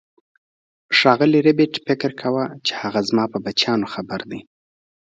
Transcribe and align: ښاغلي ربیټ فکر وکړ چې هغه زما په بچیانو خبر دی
ښاغلي 0.97 1.39
ربیټ 1.47 1.73
فکر 1.85 2.11
وکړ 2.13 2.49
چې 2.65 2.73
هغه 2.81 2.99
زما 3.09 3.25
په 3.33 3.37
بچیانو 3.45 3.91
خبر 3.93 4.21
دی 4.29 4.39